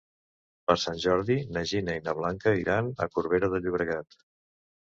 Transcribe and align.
Per 0.69 0.75
Sant 0.83 0.95
Jordi 1.03 1.35
na 1.57 1.63
Gina 1.73 1.97
i 1.99 2.03
na 2.07 2.15
Blanca 2.21 2.57
iran 2.63 2.91
a 3.07 3.09
Corbera 3.19 3.51
de 3.55 3.61
Llobregat. 3.67 4.19